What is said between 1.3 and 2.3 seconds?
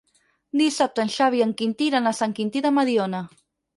i en Quintí iran a